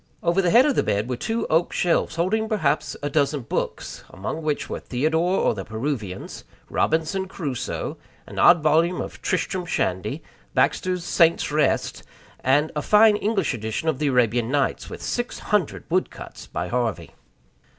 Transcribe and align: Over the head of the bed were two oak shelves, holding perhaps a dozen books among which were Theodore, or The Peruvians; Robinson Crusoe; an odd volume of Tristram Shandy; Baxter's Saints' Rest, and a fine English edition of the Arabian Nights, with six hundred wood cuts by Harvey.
Over 0.23 0.41
the 0.41 0.49
head 0.49 0.65
of 0.65 0.73
the 0.73 0.81
bed 0.81 1.07
were 1.07 1.15
two 1.15 1.45
oak 1.45 1.71
shelves, 1.71 2.15
holding 2.15 2.49
perhaps 2.49 2.97
a 3.03 3.09
dozen 3.11 3.41
books 3.41 4.03
among 4.09 4.41
which 4.41 4.67
were 4.67 4.79
Theodore, 4.79 5.37
or 5.37 5.53
The 5.53 5.63
Peruvians; 5.63 6.43
Robinson 6.71 7.27
Crusoe; 7.27 7.99
an 8.25 8.39
odd 8.39 8.63
volume 8.63 8.99
of 8.99 9.21
Tristram 9.21 9.63
Shandy; 9.67 10.23
Baxter's 10.55 11.03
Saints' 11.03 11.51
Rest, 11.51 12.01
and 12.39 12.71
a 12.75 12.81
fine 12.81 13.15
English 13.15 13.53
edition 13.53 13.89
of 13.89 13.99
the 13.99 14.07
Arabian 14.07 14.49
Nights, 14.49 14.89
with 14.89 15.03
six 15.03 15.37
hundred 15.37 15.83
wood 15.87 16.09
cuts 16.09 16.47
by 16.47 16.67
Harvey. 16.69 17.11